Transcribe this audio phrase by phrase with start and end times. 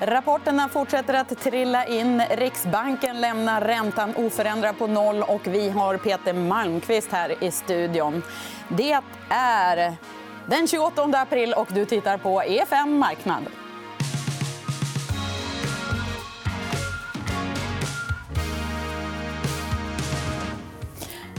[0.00, 2.22] Rapporterna fortsätter att trilla in.
[2.30, 5.22] Riksbanken lämnar räntan oförändrad på noll.
[5.22, 8.22] och Vi har Peter Malmqvist här i studion.
[8.68, 9.00] Det
[9.30, 9.96] är
[10.46, 13.42] den 28 april och du tittar på EFN Marknad.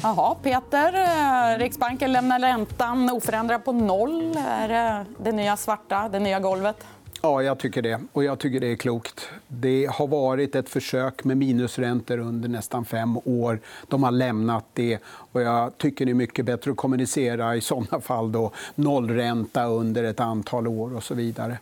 [0.04, 0.94] Jaha, Peter.
[0.94, 4.38] Eh, Riksbanken lämnar räntan oförändrad på noll.
[4.48, 6.86] Är det det nya svarta, det nya golvet?
[7.28, 8.00] Ja, jag tycker det.
[8.14, 9.30] Och jag tycker det är klokt.
[9.48, 13.60] Det har varit ett försök med minusräntor under nästan fem år.
[13.88, 15.00] De har lämnat det.
[15.32, 20.04] Och jag tycker det är mycket bättre att kommunicera i såna fall då, nollränta under
[20.04, 21.58] ett antal år och så vidare.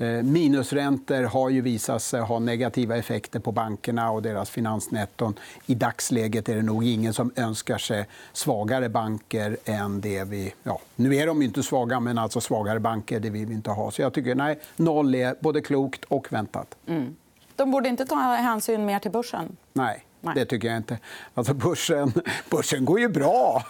[0.00, 0.32] Mm.
[0.32, 5.34] Minusräntor har ju visat sig ha negativa effekter på bankerna och deras finansnetton.
[5.66, 10.54] I dagsläget är det nog ingen som önskar sig svagare banker än det vi...
[10.62, 13.90] Ja, nu är de inte svaga, men alltså svagare banker det vill vi inte ha.
[13.90, 16.76] Så jag tycker nej, noll är både klokt och väntat.
[16.86, 17.16] Mm.
[17.56, 19.56] De borde inte ta hänsyn mer till börsen?
[19.72, 20.04] Nej.
[20.20, 20.34] Nej.
[20.34, 20.98] Det tycker jag inte.
[21.34, 22.12] Alltså börsen,
[22.50, 23.64] börsen går ju bra.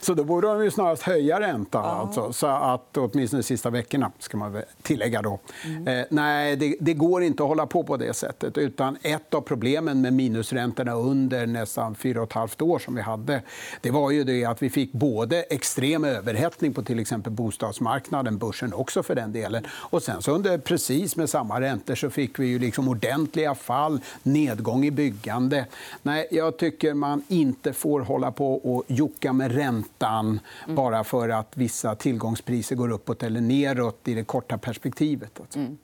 [0.00, 1.84] Så då borde de ju snarast höja räntan.
[1.84, 1.90] Ja.
[1.90, 2.32] Alltså.
[2.32, 5.22] Så att, åtminstone de sista veckorna, ska man tillägga.
[5.22, 5.40] Då.
[5.64, 5.88] Mm.
[5.88, 8.58] Eh, nej, det, det, går inte att hålla på på det sättet.
[8.58, 13.02] Utan ett av problemen med minusräntorna under nästan fyra och ett halvt år som vi
[13.02, 13.42] hade
[13.80, 18.74] det var ju det att vi fick både extrem överhettning på till exempel bostadsmarknaden, börsen
[18.74, 19.66] också för den delen.
[19.70, 24.00] Och sen så under precis med samma räntor så fick vi ju liksom ordentliga fall,
[24.22, 25.66] nedgång i byggande.
[26.02, 30.76] Nej, jag tycker man inte får hålla på och jocka med räntan mm.
[30.76, 35.40] bara för att vissa tillgångspriser går uppåt eller neråt i det korta perspektivet.
[35.40, 35.58] Alltså.
[35.58, 35.78] Mm.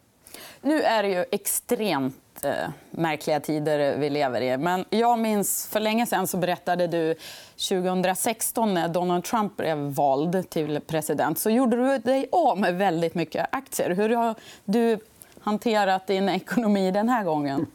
[0.60, 2.52] Nu är det ju extremt eh,
[2.90, 4.58] märkliga tider vi lever i.
[4.58, 7.14] Men jag minns för länge sen så berättade du
[7.68, 13.14] 2016 när Donald Trump blev vald till president så gjorde du dig av med väldigt
[13.14, 13.90] mycket aktier.
[13.90, 14.98] Hur har du
[15.42, 17.66] hanterat din ekonomi den här gången?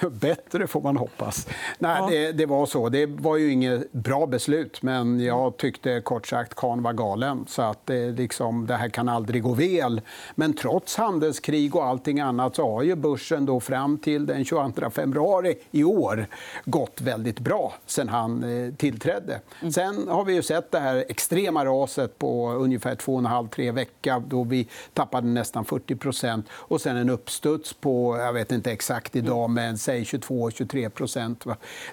[0.10, 1.46] Bättre, får man hoppas.
[1.78, 2.08] Nej, ja.
[2.10, 2.88] det, det, var så.
[2.88, 7.44] Det var ju inget bra beslut, men jag tyckte kort sagt Kahn var galen.
[7.48, 10.00] Så att det, liksom, det här kan aldrig gå väl.
[10.34, 14.90] Men trots handelskrig och allting annat så har ju börsen då fram till den 22
[14.90, 16.26] februari i år
[16.64, 19.40] gått väldigt bra sen han eh, tillträdde.
[19.60, 19.72] Mm.
[19.72, 24.68] Sen har vi ju sett det här extrema raset på ungefär 2,5-3 veckor då vi
[24.94, 30.02] tappade nästan 40 och sen en uppstuds på, jag vet inte exakt idag, men säg
[30.02, 31.44] 22-23 procent.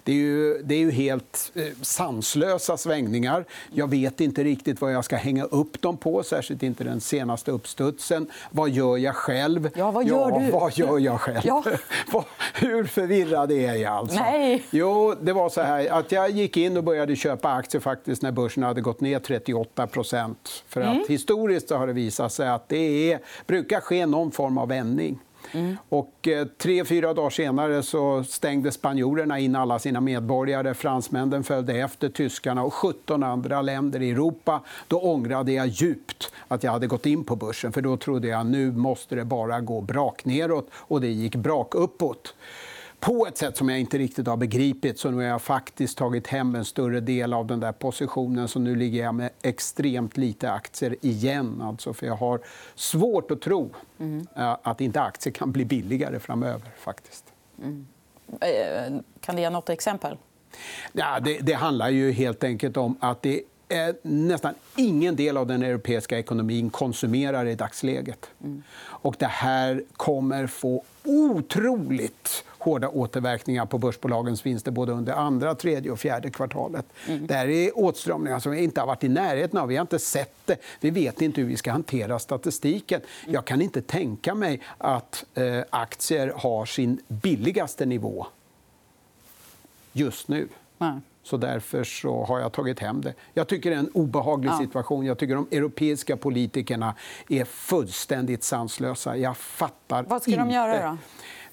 [0.03, 3.45] Det är, ju, det är ju helt eh, sanslösa svängningar.
[3.73, 7.51] Jag vet inte riktigt vad jag ska hänga upp dem på, särskilt inte den senaste
[7.51, 8.27] uppstudsen.
[8.51, 9.69] Vad gör jag själv?
[9.75, 10.51] Ja, vad gör ja, du?
[10.51, 11.41] Vad gör jag själv?
[11.43, 11.63] Ja.
[12.53, 13.93] Hur förvirrad är jag?
[13.93, 14.19] Alltså?
[14.19, 14.63] Nej.
[14.69, 18.31] Jo, det var så här att jag gick in och började köpa aktier faktiskt när
[18.31, 20.35] börsen hade gått ner 38%
[20.67, 21.05] För att mm.
[21.07, 25.06] Historiskt har det visat sig att det är, brukar ske någon form av vändning
[25.51, 25.77] Mm.
[25.89, 30.73] Och, eh, tre, fyra dagar senare så stängde spanjorerna in alla sina medborgare.
[30.73, 34.61] Fransmännen följde efter, tyskarna och 17 andra länder i Europa.
[34.87, 37.71] Då ångrade jag djupt att jag hade gått in på börsen.
[37.71, 40.67] för Då trodde jag att nu måste det bara gå brak neråt.
[40.73, 42.33] Och det gick brak uppåt
[42.99, 44.99] på ett sätt som jag inte riktigt har begripit.
[44.99, 48.47] Så nu har jag faktiskt tagit hem en större del av den där positionen.
[48.47, 51.61] Så nu ligger jag med extremt lite aktier igen.
[51.61, 52.41] Alltså, för jag har
[52.75, 53.69] svårt att tro
[53.99, 54.27] mm.
[54.35, 56.69] att inte aktier kan bli billigare framöver.
[56.77, 57.25] Faktiskt.
[57.63, 57.87] Mm.
[58.41, 60.17] Eh, kan du ge nåt exempel?
[60.93, 63.41] Ja, det, det handlar ju helt enkelt om att det
[64.01, 68.29] nästan ingen del av den europeiska ekonomin konsumerar i dagsläget.
[68.43, 68.63] Mm.
[68.79, 75.91] Och det här kommer få otroligt hårda återverkningar på börsbolagens vinster både under andra, tredje
[75.91, 76.85] och fjärde kvartalet.
[77.07, 77.27] Mm.
[77.27, 79.67] Det här är åtstramningar som vi inte har varit i närheten av.
[79.67, 80.57] Vi har inte sett det.
[80.79, 83.01] Vi vet inte hur vi ska hantera statistiken.
[83.23, 83.33] Mm.
[83.33, 88.27] Jag kan inte tänka mig att eh, aktier har sin billigaste nivå
[89.91, 90.47] just nu.
[90.79, 91.01] Mm.
[91.27, 93.13] Så därför så har jag tagit hem det.
[93.33, 94.57] Jag tycker det är en obehaglig ja.
[94.57, 95.05] situation.
[95.05, 96.95] Jag tycker de europeiska politikerna
[97.29, 99.17] är fullständigt sanslösa.
[99.17, 100.43] Jag fattar Vad ska inte.
[100.43, 100.91] de göra?
[100.91, 100.97] Då?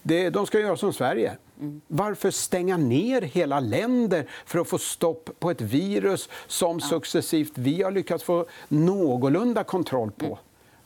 [0.02, 1.36] Det, de ska göra som Sverige.
[1.60, 1.80] Mm.
[1.88, 7.82] Varför stänga ner hela länder för att få stopp på ett virus som successivt vi
[7.82, 10.26] har lyckats få någorlunda kontroll på?
[10.26, 10.38] Mm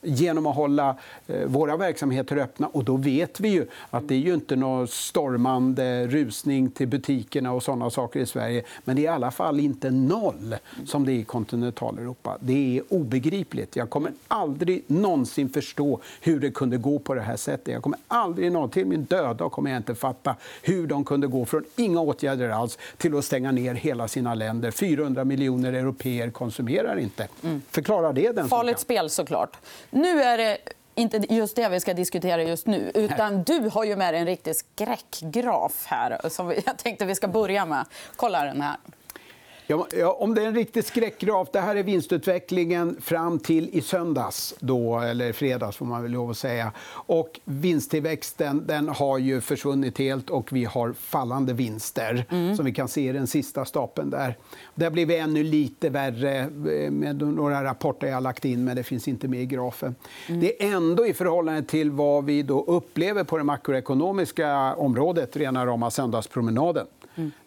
[0.02, 0.96] genom att hålla
[1.26, 2.66] eh, våra verksamheter öppna.
[2.66, 7.52] Och då vet vi ju att det är ju inte någon stormande rusning till butikerna
[7.52, 8.62] och såna saker i Sverige.
[8.84, 10.56] Men det är i alla fall inte noll
[10.86, 12.36] som det är i kontinentaleuropa.
[12.40, 13.76] Det är obegripligt.
[13.76, 17.74] Jag kommer aldrig någonsin förstå hur det kunde gå på det här sättet.
[17.74, 21.44] Jag kommer aldrig nå till min döda kommer jag inte fatta hur de kunde gå
[21.44, 24.70] från inga åtgärder alls till att stänga ner hela sina länder.
[24.70, 27.28] 400 miljoner europeer konsumerar inte.
[27.42, 27.62] Mm.
[27.70, 28.32] Förklara det.
[28.32, 29.56] Den Farligt spel, såklart.
[29.90, 30.58] Nu är det
[30.94, 32.90] inte just det vi ska diskutera just nu.
[32.94, 37.28] Utan du har ju med dig en riktig skräckgraf här som jag tänkte vi ska
[37.28, 37.84] börja med.
[38.16, 38.76] Kolla den här.
[39.70, 39.86] Ja,
[40.18, 41.48] om det är en riktig skräckgraf.
[41.52, 46.30] Det här är vinstutvecklingen fram till i söndags, då, eller fredags får man väl lov
[46.30, 46.72] att säga.
[46.90, 52.56] Och vinsttillväxten den har ju försvunnit helt och vi har fallande vinster mm.
[52.56, 54.36] som vi kan se i den sista stapeln där.
[54.74, 58.76] Det har blivit ännu lite värre eh, med några rapporter jag har lagt in, men
[58.76, 59.94] det finns inte med i grafen.
[60.28, 60.40] Mm.
[60.40, 65.66] Det är ändå i förhållande till vad vi då upplever på det makroekonomiska området, rena
[65.66, 66.86] rama söndagspromenaden.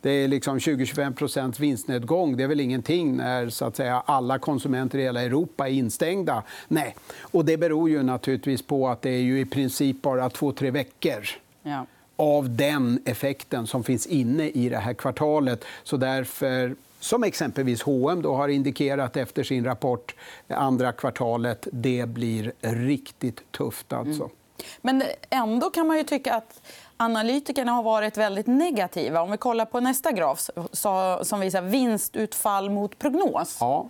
[0.01, 2.37] Det är liksom 20-25 vinstnedgång.
[2.37, 6.43] Det är väl ingenting när så att säga, alla konsumenter i hela Europa är instängda.
[6.67, 6.95] Nej.
[7.21, 10.71] Och det beror ju naturligtvis på att det är ju i princip bara två, tre
[10.71, 11.27] veckor
[11.63, 11.85] ja.
[12.15, 15.65] av den effekten som finns inne i det här kvartalet.
[15.83, 20.15] Så därför som exempelvis H&M då har indikerat efter sin rapport
[20.47, 21.67] andra kvartalet.
[21.71, 23.93] Det blir riktigt tufft.
[23.93, 24.23] Alltså.
[24.23, 24.35] Mm.
[24.81, 26.61] Men ändå kan man ju tycka att
[26.97, 29.21] analytikerna har varit väldigt negativa.
[29.21, 30.49] Om vi kollar på nästa graf
[31.21, 33.57] som visar vinstutfall mot prognos.
[33.59, 33.89] Ja,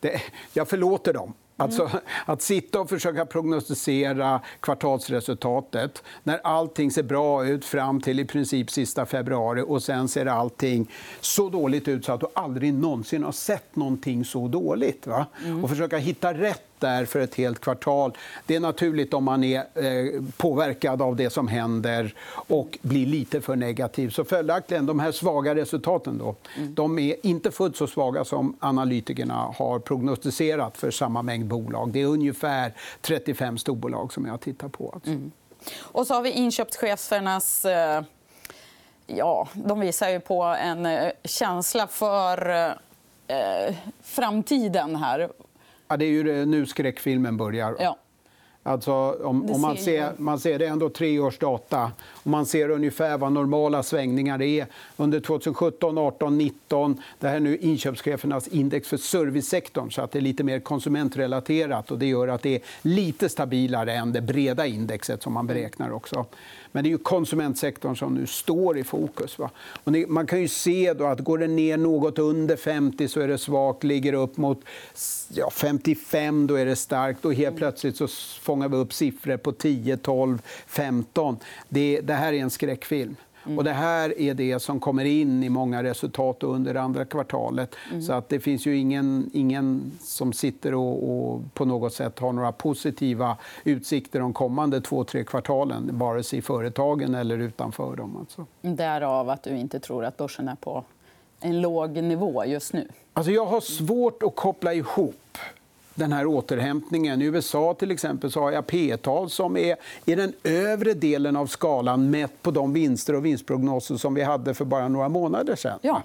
[0.00, 0.20] det,
[0.52, 1.34] jag förlåter dem.
[1.56, 1.90] Alltså,
[2.24, 8.70] att sitta och försöka prognostisera kvartalsresultatet när allting ser bra ut fram till i princip
[8.70, 10.90] sista februari och sen ser allting
[11.20, 15.06] så dåligt ut så att du aldrig någonsin har sett någonting så dåligt.
[15.06, 15.26] Va?
[15.44, 15.64] Mm.
[15.64, 18.16] Och försöka hitta rätt där för ett helt kvartal.
[18.46, 23.40] Det är naturligt om man är eh, påverkad av det som händer och blir lite
[23.40, 24.10] för negativ.
[24.10, 26.74] Så följaktligen, de här svaga resultaten då, mm.
[26.74, 31.90] de är inte fullt så svaga som analytikerna har prognostiserat för samma mängd bolag.
[31.92, 34.90] Det är ungefär 35 storbolag som jag tittar på.
[34.94, 35.10] Alltså.
[35.10, 35.32] Mm.
[35.78, 38.02] Och så har vi inköpschefernas eh,
[39.06, 42.50] Ja, de visar ju på en eh, känsla för
[43.26, 44.96] eh, framtiden.
[44.96, 45.28] här.
[45.88, 47.76] Ja, det är ju nu skräckfilmen börjar.
[47.78, 47.98] Ja.
[48.66, 48.92] Alltså,
[49.24, 53.18] om, om man, ser, man ser det ändå tre års data och man ser ungefär
[53.18, 54.66] vad normala svängningar är
[54.96, 57.02] under 2017, 18, 19.
[57.20, 61.90] Det här är nu inköpschefernas index för servicesektorn så att det är lite mer konsumentrelaterat.
[61.90, 65.92] och Det gör att det är lite stabilare än det breda indexet som man beräknar.
[65.92, 66.26] också.
[66.74, 69.38] Men det är ju konsumentsektorn som nu står i fokus.
[69.38, 69.50] Va?
[69.84, 73.28] Och man kan ju se då att går det ner något under 50 så är
[73.28, 73.84] det svagt.
[73.84, 74.60] Ligger upp mot
[75.28, 77.24] ja, 55 då är det starkt.
[77.24, 78.08] Och helt plötsligt så
[78.54, 81.36] fångar vi upp siffror på 10, 12, 15.
[81.68, 83.16] Det, det här är en skräckfilm.
[83.46, 83.58] Mm.
[83.58, 87.74] Och det här är det som kommer in i många resultat under andra kvartalet.
[87.90, 88.02] Mm.
[88.02, 92.32] Så att det finns ju ingen, ingen som sitter och, och, på något sätt har
[92.32, 98.16] några positiva utsikter de kommande två, tre kvartalen vare sig i företagen eller utanför dem.
[98.20, 98.46] Alltså.
[98.62, 100.84] Därav att du inte tror att börsen är på
[101.40, 102.88] en låg nivå just nu?
[103.12, 105.38] Alltså jag har svårt att koppla ihop
[105.94, 107.22] den här återhämtningen.
[107.22, 111.46] I USA till exempel så har jag P-tal som är i den övre delen av
[111.46, 115.78] skalan mätt på de vinster och vinstprognoser som vi hade för bara några månader sedan.
[115.82, 116.02] Ja.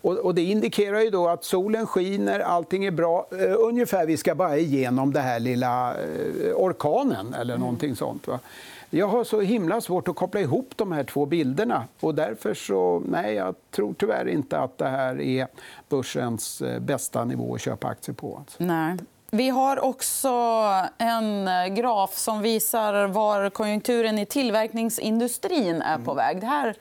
[0.00, 3.26] Och, det indikerar ju då att solen skiner, allting är bra.
[3.32, 7.60] Uh, ungefär vi ska bara igenom den här lilla uh, orkanen eller mm.
[7.60, 8.26] någonting sånt.
[8.26, 8.40] Va?
[8.90, 11.84] Jag har så himla svårt att koppla ihop de här två bilderna.
[12.00, 15.46] och Därför så, nej, jag tror tyvärr inte att det här är
[15.88, 18.36] börsens eh, bästa nivå att köpa aktier på.
[18.36, 18.64] Alltså.
[18.64, 18.96] Nej.
[19.36, 20.28] Vi har också
[20.98, 26.40] en graf som visar var konjunkturen i tillverkningsindustrin är på väg.
[26.40, 26.74] Det här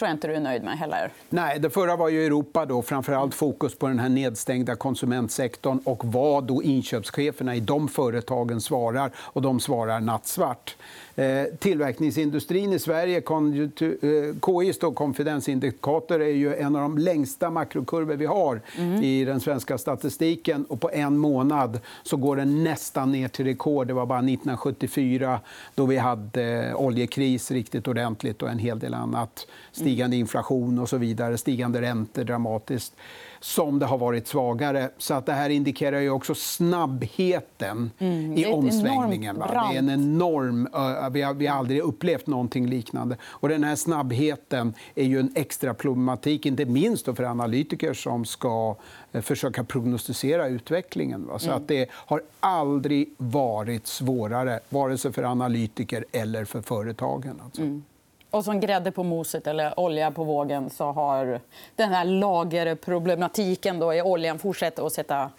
[0.00, 1.10] tror jag inte du är nöjd med heller.
[1.28, 2.66] Nej, det förra var ju Europa.
[2.66, 8.60] Då, framförallt fokus på den här nedstängda konsumentsektorn och vad då inköpscheferna i de företagen
[8.60, 9.10] svarar.
[9.16, 10.76] Och de svarar nattsvart.
[11.14, 18.26] Eh, tillverkningsindustrin i Sverige, eh, KIs konfidensindikator, är ju en av de längsta makrokurvor vi
[18.26, 19.02] har mm.
[19.02, 20.64] i den svenska statistiken.
[20.64, 23.86] Och på en månad så går den nästan ner till rekord.
[23.86, 25.40] Det var bara 1974
[25.74, 29.46] då vi hade oljekris riktigt ordentligt och en hel del annat.
[29.90, 32.94] Stigande inflation och så vidare, stigande räntor dramatiskt
[33.40, 34.90] som det har varit svagare.
[34.98, 39.38] Så att det här indikerar ju också snabbheten mm, i omsvängningen.
[39.38, 40.68] Det är en enorm...
[41.12, 43.16] Vi har, vi har aldrig upplevt någonting liknande.
[43.22, 48.76] Och den här snabbheten är ju en extra problematik, inte minst för analytiker som ska
[49.12, 51.26] eh, försöka prognostisera utvecklingen.
[51.26, 51.38] Va?
[51.38, 51.56] Så mm.
[51.56, 57.40] att det har aldrig varit svårare, vare sig för analytiker eller för företagen.
[57.44, 57.62] Alltså.
[57.62, 57.82] Mm.
[58.30, 61.40] Och som grädde på moset eller olja på vågen så har
[61.76, 65.30] den här lagerproblematiken då i oljan fortsatt att sätta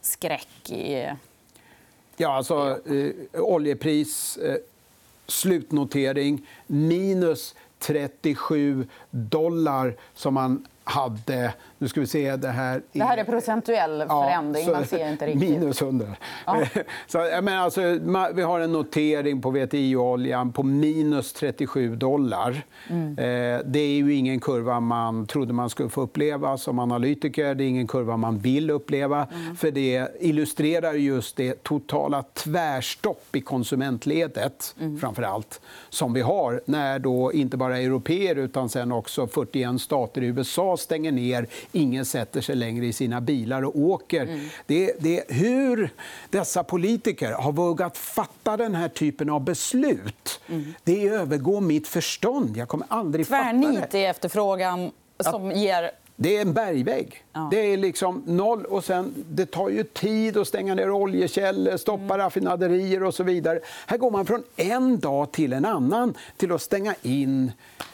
[0.00, 1.10] skräck i...
[2.16, 4.56] Ja, alltså, eh, oljepris, eh,
[5.26, 11.52] slutnotering minus 37 dollar som man hade...
[11.78, 12.36] Nu ska vi se.
[12.36, 14.64] Det här, det här är procentuell förändring.
[14.66, 15.50] Ja, Man ser inte riktigt.
[15.50, 16.06] Minus 100.
[16.46, 16.62] Ja.
[17.06, 17.80] så, men alltså,
[18.34, 22.62] vi har en notering på VTI-oljan på minus 37 dollar.
[22.88, 23.18] Mm.
[23.18, 27.54] Eh, det är ju ingen kurva man trodde man skulle få uppleva som analytiker.
[27.54, 29.26] Det är ingen kurva man vill uppleva.
[29.34, 29.56] Mm.
[29.56, 34.98] För Det illustrerar just det totala tvärstopp i konsumentledet mm.
[34.98, 40.22] framför allt, som vi har när då inte bara europeer utan sen också 41 stater
[40.22, 41.46] i USA stänger ner.
[41.72, 44.22] Ingen sätter sig längre i sina bilar och åker.
[44.22, 44.48] Mm.
[44.66, 45.90] Det, det, hur
[46.30, 50.74] dessa politiker har vågat fatta den här typen av beslut, mm.
[50.84, 52.56] det övergår mitt förstånd.
[52.56, 53.98] Jag kommer aldrig Tvärnit fatta det.
[53.98, 57.24] i efterfrågan som ger det är en bergvägg.
[57.32, 57.48] Ja.
[57.50, 58.64] Det är liksom noll.
[58.64, 62.18] Och sen, det tar ju tid att stänga ner oljekällor, stoppa mm.
[62.18, 63.60] raffinaderier och så vidare.
[63.86, 67.52] Här går man från en dag till en annan till att stänga in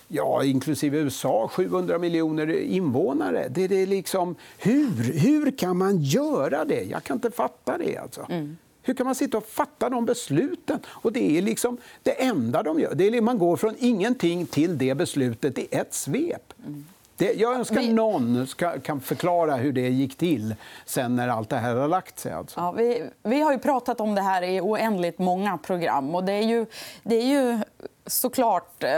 [0.09, 3.49] ja, inklusive USA, 700 miljoner invånare.
[3.50, 6.83] Det är liksom, hur, hur kan man göra det?
[6.83, 7.97] Jag kan inte fatta det.
[7.97, 8.26] Alltså.
[8.28, 8.57] Mm.
[8.83, 10.78] Hur kan man sitta och fatta de besluten?
[10.87, 12.95] Och det är liksom det enda de gör.
[12.95, 16.52] Det är, man går från ingenting till det beslutet i ett svep.
[16.66, 16.85] Mm.
[17.16, 17.92] Det, jag önskar vi...
[17.92, 20.54] någon ska, kan förklara hur det gick till
[20.85, 22.33] sen när allt det här har lagt sig.
[22.33, 22.61] Alltså.
[22.61, 26.14] Ja, vi, vi har ju pratat om det här i oändligt många program.
[26.14, 26.66] Och det, är ju,
[27.02, 27.59] det är ju
[28.06, 28.88] såklart eh,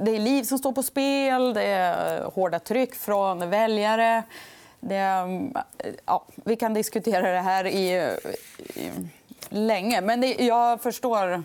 [0.00, 4.22] det är liv som står på spel, det är hårda tryck från väljare.
[4.80, 5.28] Det,
[6.04, 8.16] ja, vi kan diskutera det här i,
[8.74, 8.90] i
[9.48, 11.42] länge, men det, jag förstår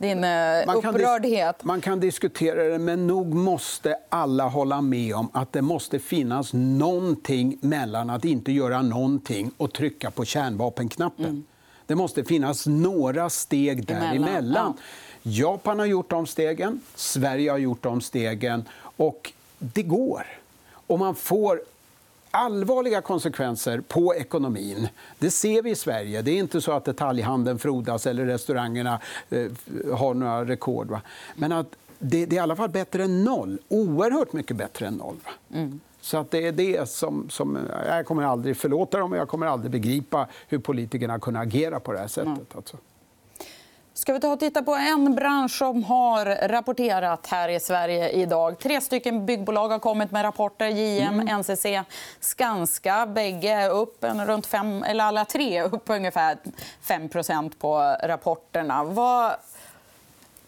[0.00, 1.64] din eh, man upprördhet.
[1.64, 6.50] man kan diskutera det, men nog måste alla hålla med om att det måste finnas
[6.52, 11.24] någonting mellan att inte göra någonting och trycka på kärnvapenknappen.
[11.24, 11.44] Mm.
[11.86, 14.74] Det måste finnas några steg däremellan.
[14.76, 14.82] Ja.
[15.22, 18.64] Japan har gjort de stegen, Sverige har gjort de stegen
[18.96, 20.26] och det går.
[20.86, 21.60] Och man får
[22.30, 24.88] allvarliga konsekvenser på ekonomin.
[25.18, 26.22] Det ser vi i Sverige.
[26.22, 29.50] Det är inte så att detaljhandeln frodas eller restaurangerna eh,
[29.94, 30.90] har några rekord.
[30.90, 31.00] Va?
[31.34, 33.58] Men att det, det, är i alla fall bättre än noll.
[33.68, 35.16] Oerhört mycket bättre än noll.
[35.54, 35.80] Mm.
[36.00, 37.58] Så att det är det som, som...
[37.86, 41.92] Jag kommer aldrig förlåta dem och jag kommer aldrig begripa hur politikerna kunde agera på
[41.92, 42.26] det här sättet.
[42.26, 42.46] Mm.
[42.54, 42.76] Alltså.
[44.00, 48.58] Ska vi ta och titta på en bransch som har rapporterat här i Sverige idag.
[48.58, 50.66] Tre stycken byggbolag har kommit med rapporter.
[50.66, 51.40] JM, mm.
[51.40, 51.66] NCC,
[52.20, 53.06] Skanska.
[53.06, 56.36] Bägge upp en runt fem, eller alla tre upp ungefär
[56.86, 58.84] 5% på rapporterna.
[58.84, 59.32] Vad...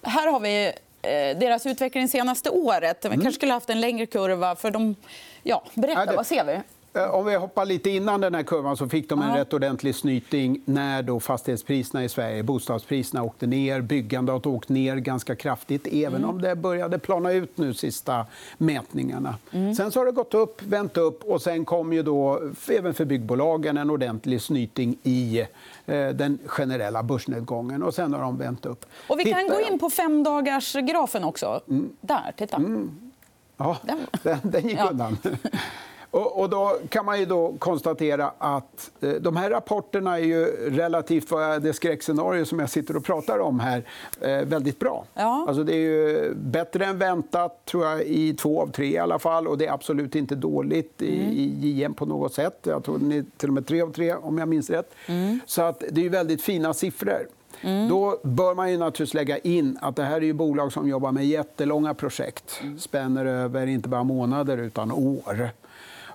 [0.03, 0.67] Här har vi
[1.03, 2.99] eh, deras utveckling senaste året.
[3.05, 3.21] Vi mm.
[3.21, 4.57] kanske skulle haft en längre kurva.
[4.57, 4.97] för de...
[5.43, 6.61] Ja, berätta, vad ser vi?
[6.95, 9.95] Eh, om vi hoppar lite innan den här kurvan så fick de en rätt ordentlig
[9.95, 13.81] snyting när då fastighetspriserna i Sverige, bostadspriserna åkte ner.
[13.81, 16.31] Byggandet har åkt ner ganska kraftigt, även mm.
[16.31, 18.27] om det började plana ut nu sista
[18.59, 19.35] mätningarna.
[19.51, 19.75] Mm.
[19.75, 23.05] Sen så har det gått upp, vänt upp och sen kom ju då även för
[23.05, 25.47] byggbolagen en ordentlig snyting i
[25.87, 27.83] eh, den generella börsnedgången.
[27.83, 28.87] Och sen har de vänt upp.
[29.07, 29.55] Och vi kan Titta...
[29.55, 31.61] gå in på femdagarsgrafen också.
[31.69, 31.91] Mm.
[32.01, 32.57] Där, titta.
[32.57, 33.13] Mm.
[33.57, 35.19] Ja, den, den gick undan.
[36.13, 40.45] Och, och, då kan man ju då konstatera att eh, de här rapporterna är ju
[40.71, 43.85] relativt vad det skräckscenario som jag sitter och pratar om här
[44.21, 45.05] eh, väldigt bra.
[45.15, 45.45] Ja.
[45.49, 49.19] Alltså det är ju bättre än väntat tror jag, i två av tre i alla
[49.19, 49.49] fall.
[49.49, 51.33] Och det är absolut inte dåligt i, mm.
[51.33, 52.59] i JM på något sätt.
[52.63, 54.95] Jag tror det är till och med tre av tre om jag minns rätt.
[55.07, 55.41] Mm.
[55.47, 57.27] Så att det är väldigt fina siffror.
[57.61, 57.89] Mm.
[57.89, 61.13] Då bör man ju naturligtvis lägga in att det här är ju bolag som jobbar
[61.13, 62.61] med jättelånga projekt.
[62.63, 62.79] Mm.
[62.79, 65.53] Spänner över inte bara månader utan år.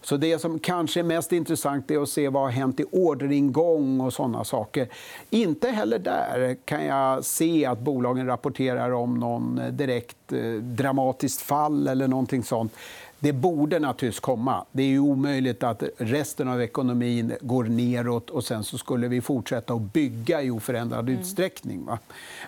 [0.02, 4.02] Så det som kanske är mest intressant är att se vad har hänt i orderingång
[4.02, 4.88] och såna saker.
[5.30, 11.88] Inte heller där kan jag se att bolagen rapporterar om någon direkt eh, dramatiskt fall
[11.88, 12.74] eller någonting sånt.
[13.20, 14.66] Det borde naturligtvis komma.
[14.72, 19.74] Det är omöjligt att resten av ekonomin går neråt och sen så skulle vi fortsätta
[19.74, 21.22] att bygga i oförändrad mm.
[21.22, 21.86] utsträckning.
[21.86, 22.00] Va?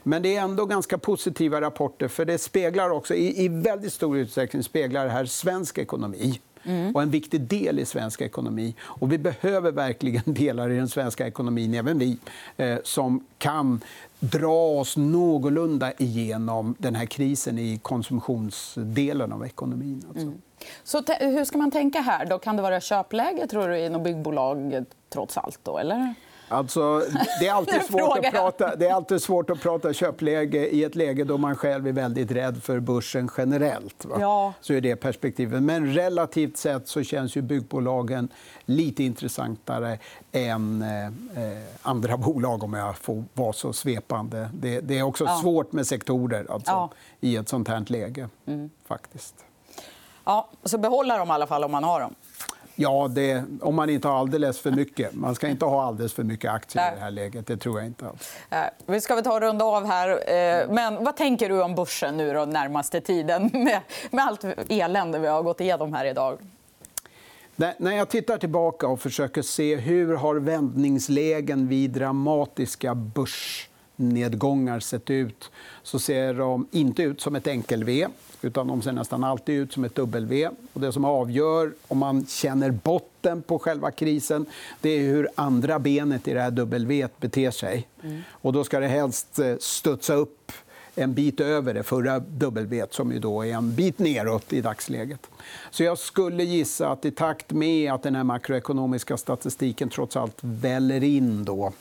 [0.04, 4.18] Men det är ändå ganska positiva rapporter för det speglar också i, i väldigt stor
[4.18, 6.96] utsträckning speglar det här svensk ekonomi mm.
[6.96, 8.76] och en viktig del i svensk ekonomi.
[8.82, 12.18] Och vi behöver verkligen delar i den svenska ekonomin, även vi,
[12.58, 13.82] eh, som kan
[14.20, 20.04] dra oss någorlunda igenom den här krisen i konsumtionsdelen av ekonomin.
[20.10, 20.26] Alltså.
[20.26, 20.42] Mm.
[20.84, 22.26] Så hur ska man tänka här?
[22.26, 22.40] Då?
[22.40, 25.60] Kan det vara köpläge tror du, i något byggbolag trots allt?
[25.64, 26.14] Då, eller?
[26.50, 27.02] Alltså,
[27.40, 30.96] det, är alltid svårt att prata, det är alltid svårt att prata köpläge i ett
[30.96, 34.06] läge då man själv är väldigt rädd för börsen generellt.
[34.20, 34.54] Ja.
[34.62, 35.64] Så är det perspektivet.
[35.64, 38.30] Men relativt sett så känns ju byggbolagen
[38.66, 39.98] lite intressantare
[40.32, 44.50] än eh, andra bolag, om jag får vara så svepande.
[44.54, 45.40] Det, det är också ja.
[45.42, 46.90] svårt med sektorer alltså, ja.
[47.20, 48.30] i ett sånt här läge.
[48.46, 48.70] Mm.
[48.88, 49.46] faktiskt.
[50.26, 52.16] Ja, så behålla dem i alla fall om man har dem.
[52.82, 55.14] Ja, det, om man inte har alldeles för mycket.
[55.14, 57.48] Man ska inte ha alldeles för mycket aktier i det här läget.
[57.48, 58.34] Det tror jag inte alls.
[58.86, 60.10] Vi ska väl ta och runda av här.
[60.10, 63.80] Eh, men vad tänker du om börsen nu då, närmaste tiden med,
[64.12, 66.40] med allt elände vi har gått igenom här idag?
[67.56, 72.96] När jag tittar tillbaka och försöker se hur har vändningslägen vid dramatiska
[74.00, 75.52] börsnedgångar sett ut
[75.84, 78.08] så ser de inte ut som ett enkel-V
[78.42, 80.50] utan de ser nästan alltid ut som ett W.
[80.74, 84.46] Och det som avgör om man känner botten på själva krisen
[84.82, 87.88] det är hur andra benet i det här W beter sig.
[88.04, 88.22] Mm.
[88.32, 90.52] Och då ska det helst eh, studsa upp
[90.96, 95.28] en bit över det förra W som ju då är en bit neråt i dagsläget.
[95.72, 100.38] Så jag skulle gissa att i takt med att den här makroekonomiska statistiken trots allt
[100.42, 101.74] väller in då,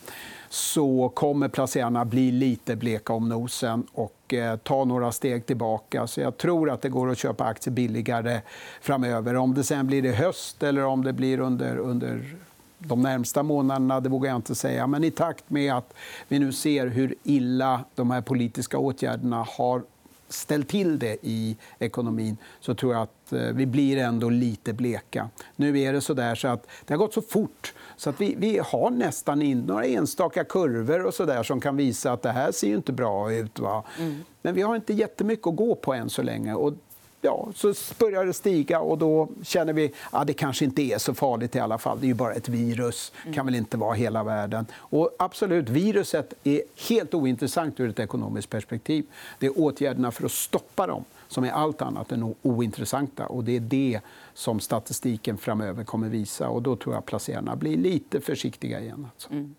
[0.48, 6.06] så kommer placerarna bli lite bleka om nosen och eh, ta några steg tillbaka.
[6.06, 8.40] Så jag tror att det går att köpa aktier billigare
[8.80, 9.36] framöver.
[9.36, 12.36] Om det sen blir i höst eller om det blir under, under
[12.78, 14.86] de närmsta månaderna det vågar jag inte säga.
[14.86, 15.94] Men i takt med att
[16.28, 19.82] vi nu ser hur illa de här politiska åtgärderna har
[20.28, 25.30] ställt till det i ekonomin så tror jag att eh, vi blir ändå lite bleka.
[25.56, 28.35] Nu är det så där så att det har gått så fort så att vi,
[28.38, 32.30] vi har nästan in några enstaka kurvor och så där som kan visa att det
[32.30, 33.58] här ser inte bra ut.
[33.58, 33.85] Va?
[33.99, 34.20] Mm.
[34.42, 36.54] Men vi har inte jättemycket att gå på än så länge.
[36.54, 36.75] Och
[37.20, 40.98] ja, så börjar det stiga och då känner vi att ja, det kanske inte är
[40.98, 42.00] så farligt i alla fall.
[42.00, 43.12] Det är ju bara ett virus.
[43.26, 44.66] Det kan väl inte vara hela världen.
[44.75, 49.06] Och absolut, viruset är helt ointressant ur ett ekonomiskt perspektiv.
[49.38, 53.26] Det är åtgärderna för att stoppa dem som är allt annat än ointressanta.
[53.26, 54.00] Och det är det
[54.34, 56.48] som statistiken framöver kommer visa.
[56.48, 59.08] Och då tror jag att placerarna blir lite försiktiga igen.
[59.14, 59.30] Alltså.
[59.30, 59.54] Mm.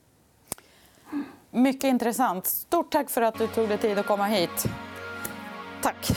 [1.51, 2.45] Mycket intressant.
[2.45, 4.65] Stort tack för att du tog dig tid att komma hit.
[5.81, 6.11] Tack.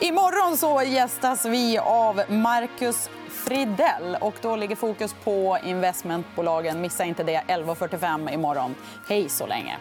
[0.00, 4.16] Imorgon så gästas vi av Marcus Fridell.
[4.20, 6.80] Och då ligger fokus på investmentbolagen.
[6.80, 7.42] Missa inte det.
[7.48, 8.74] 11.45 imorgon.
[9.08, 9.78] Hej så länge.